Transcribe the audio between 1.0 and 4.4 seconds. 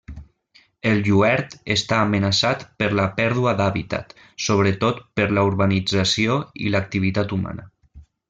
lluert està amenaçat per la pèrdua d'hàbitat,